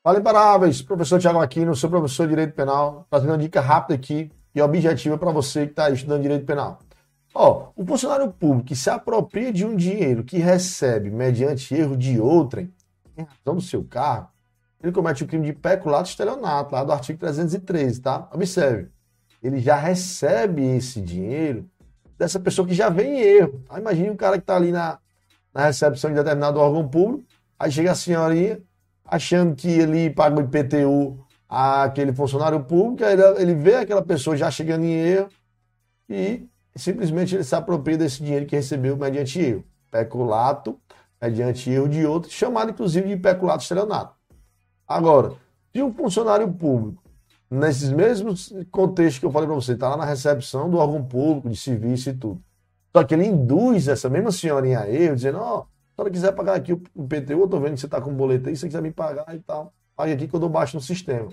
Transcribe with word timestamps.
Fala 0.00 0.20
imparáveis, 0.20 0.80
professor 0.80 1.18
Tiago 1.18 1.40
Aquino, 1.40 1.74
sou 1.74 1.90
professor 1.90 2.22
de 2.22 2.30
Direito 2.30 2.54
Penal, 2.54 3.04
trazendo 3.10 3.30
uma 3.30 3.38
dica 3.38 3.60
rápida 3.60 3.94
aqui 3.94 4.30
e 4.54 4.62
objetiva 4.62 5.18
para 5.18 5.32
você 5.32 5.66
que 5.66 5.72
está 5.72 5.90
estudando 5.90 6.22
Direito 6.22 6.46
Penal. 6.46 6.78
Ó, 7.34 7.70
o 7.74 7.84
funcionário 7.84 8.30
público 8.30 8.68
que 8.68 8.76
se 8.76 8.88
apropria 8.88 9.52
de 9.52 9.66
um 9.66 9.74
dinheiro 9.74 10.22
que 10.22 10.38
recebe 10.38 11.10
mediante 11.10 11.74
erro 11.74 11.96
de 11.96 12.20
outrem, 12.20 12.72
em 13.16 13.22
razão 13.22 13.56
do 13.56 13.60
seu 13.60 13.82
cargo, 13.82 14.28
ele 14.80 14.92
comete 14.92 15.24
o 15.24 15.26
crime 15.26 15.46
de 15.46 15.52
peculato 15.52 16.08
estelionato, 16.08 16.72
lá 16.72 16.84
do 16.84 16.92
artigo 16.92 17.18
313, 17.18 18.00
tá? 18.00 18.28
Observe, 18.32 18.90
ele 19.42 19.58
já 19.58 19.74
recebe 19.74 20.62
esse 20.76 21.00
dinheiro 21.00 21.68
dessa 22.16 22.38
pessoa 22.38 22.66
que 22.66 22.72
já 22.72 22.88
vem 22.88 23.18
em 23.18 23.20
erro. 23.20 23.64
Aí 23.68 23.80
imagine 23.80 24.10
o 24.10 24.16
cara 24.16 24.36
que 24.36 24.44
está 24.44 24.54
ali 24.54 24.70
na, 24.70 25.00
na 25.52 25.64
recepção 25.64 26.10
de 26.10 26.16
determinado 26.16 26.60
órgão 26.60 26.86
público, 26.88 27.24
aí 27.58 27.72
chega 27.72 27.90
a 27.90 27.96
senhorinha, 27.96 28.60
achando 29.08 29.56
que 29.56 29.68
ele 29.68 30.10
paga 30.10 30.38
o 30.38 30.42
IPTU 30.42 31.18
àquele 31.48 32.12
funcionário 32.12 32.62
público, 32.62 33.04
aí 33.04 33.16
ele 33.40 33.54
vê 33.54 33.76
aquela 33.76 34.02
pessoa 34.02 34.36
já 34.36 34.50
chegando 34.50 34.84
em 34.84 34.92
erro 34.92 35.28
e 36.08 36.46
simplesmente 36.76 37.34
ele 37.34 37.44
se 37.44 37.54
apropria 37.54 37.96
desse 37.96 38.22
dinheiro 38.22 38.46
que 38.46 38.54
recebeu 38.54 38.96
mediante 38.96 39.40
erro. 39.40 39.64
Peculato, 39.90 40.78
mediante 41.20 41.70
erro 41.70 41.88
de 41.88 42.04
outro, 42.04 42.30
chamado 42.30 42.70
inclusive 42.70 43.08
de 43.08 43.16
peculato 43.16 43.62
estelionato. 43.62 44.14
Agora, 44.86 45.32
se 45.72 45.82
um 45.82 45.92
funcionário 45.92 46.52
público, 46.52 47.02
nesses 47.50 47.90
mesmos 47.90 48.52
contextos 48.70 49.18
que 49.18 49.26
eu 49.26 49.30
falei 49.30 49.48
para 49.48 49.56
você, 49.56 49.72
está 49.72 49.88
lá 49.88 49.96
na 49.96 50.04
recepção 50.04 50.70
do 50.70 50.76
órgão 50.76 51.02
público, 51.02 51.48
de 51.48 51.56
serviço 51.56 52.10
e 52.10 52.14
tudo, 52.14 52.42
só 52.94 53.04
que 53.04 53.14
ele 53.14 53.26
induz 53.26 53.88
essa 53.88 54.08
mesma 54.08 54.30
senhorinha 54.30 54.80
a 54.80 54.90
erro, 54.90 55.16
dizendo, 55.16 55.38
ó, 55.38 55.60
oh, 55.60 55.77
se 55.98 56.02
ela 56.02 56.10
quiser 56.10 56.32
pagar 56.32 56.54
aqui 56.54 56.72
o 56.72 57.08
PTU, 57.08 57.40
eu 57.40 57.48
tô 57.48 57.58
vendo 57.58 57.74
que 57.74 57.80
você 57.80 57.88
tá 57.88 58.00
com 58.00 58.14
boleto 58.14 58.48
aí, 58.48 58.54
se 58.54 58.60
você 58.60 58.66
quiser 58.68 58.80
me 58.80 58.92
pagar 58.92 59.34
e 59.34 59.40
tal, 59.40 59.72
pague 59.96 60.12
aqui 60.12 60.28
que 60.28 60.34
eu 60.34 60.38
dou 60.38 60.48
baixo 60.48 60.76
no 60.76 60.80
sistema. 60.80 61.28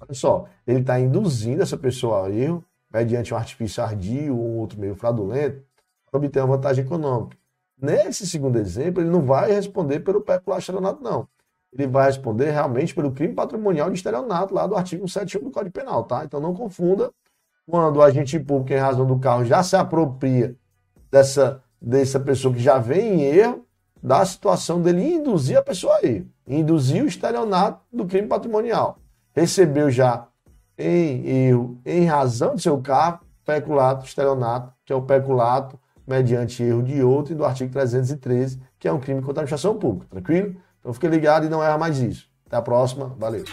Olha 0.00 0.14
só, 0.14 0.46
ele 0.64 0.80
está 0.80 1.00
induzindo 1.00 1.64
essa 1.64 1.76
pessoa 1.76 2.28
a 2.28 2.30
erro, 2.30 2.64
mediante 2.92 3.34
um 3.34 3.36
artifício 3.36 3.82
ardio 3.82 4.38
ou 4.38 4.58
outro 4.58 4.78
meio 4.78 4.94
fraudulento, 4.94 5.64
para 6.08 6.18
obter 6.18 6.38
uma 6.38 6.54
vantagem 6.56 6.84
econômica. 6.84 7.36
Nesse 7.76 8.24
segundo 8.24 8.56
exemplo, 8.56 9.02
ele 9.02 9.10
não 9.10 9.20
vai 9.20 9.50
responder 9.50 9.98
pelo 9.98 10.20
peculato 10.20 10.60
estelionato, 10.60 11.02
não. 11.02 11.26
Ele 11.72 11.88
vai 11.88 12.06
responder 12.06 12.52
realmente 12.52 12.94
pelo 12.94 13.10
crime 13.10 13.34
patrimonial 13.34 13.90
de 13.90 13.96
estelionato, 13.96 14.54
lá 14.54 14.64
do 14.64 14.76
artigo 14.76 15.08
71 15.08 15.42
do 15.42 15.50
Código 15.50 15.72
Penal, 15.72 16.04
tá? 16.04 16.24
Então 16.24 16.38
não 16.38 16.54
confunda 16.54 17.10
quando 17.68 17.96
o 17.96 18.02
agente 18.02 18.38
público, 18.38 18.72
em 18.72 18.76
razão 18.76 19.04
do 19.04 19.18
carro, 19.18 19.44
já 19.44 19.60
se 19.64 19.74
apropria 19.74 20.54
dessa, 21.10 21.60
dessa 21.82 22.20
pessoa 22.20 22.54
que 22.54 22.60
já 22.60 22.78
vem 22.78 23.14
em 23.14 23.22
erro, 23.22 23.66
da 24.04 24.22
situação 24.26 24.82
dele 24.82 25.14
induzir 25.14 25.56
a 25.56 25.62
pessoa 25.62 25.96
a 25.96 26.06
ir. 26.06 26.30
Induzir 26.46 27.02
o 27.02 27.06
estelionato 27.06 27.80
do 27.90 28.04
crime 28.04 28.28
patrimonial. 28.28 28.98
Recebeu 29.34 29.90
já 29.90 30.26
em 30.76 31.26
erro, 31.26 31.80
em 31.86 32.04
razão 32.04 32.54
de 32.54 32.60
seu 32.60 32.78
cargo, 32.82 33.20
peculato, 33.46 34.04
estelionato, 34.04 34.74
que 34.84 34.92
é 34.92 34.96
o 34.96 35.00
peculato 35.00 35.80
mediante 36.06 36.62
erro 36.62 36.82
de 36.82 37.02
outro, 37.02 37.32
e 37.32 37.36
do 37.36 37.46
artigo 37.46 37.72
313, 37.72 38.60
que 38.78 38.86
é 38.86 38.92
um 38.92 39.00
crime 39.00 39.22
contra 39.22 39.40
a 39.40 39.44
administração 39.44 39.78
pública. 39.78 40.06
Tranquilo? 40.10 40.54
Então 40.80 40.92
fique 40.92 41.08
ligado 41.08 41.46
e 41.46 41.48
não 41.48 41.64
erra 41.64 41.78
mais 41.78 41.98
isso. 41.98 42.28
Até 42.46 42.56
a 42.56 42.62
próxima. 42.62 43.16
Valeu. 43.18 43.44